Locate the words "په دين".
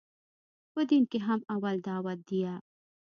0.73-1.03